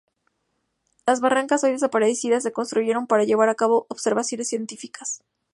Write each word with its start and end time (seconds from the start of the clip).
Las 1.05 1.21
barracas, 1.21 1.63
hoy 1.63 1.73
desaparecidas, 1.73 2.41
se 2.41 2.51
construyeron 2.51 3.05
para 3.05 3.23
llevar 3.23 3.49
a 3.49 3.53
cabo 3.53 3.85
observaciones 3.87 4.47
científicas. 4.49 5.23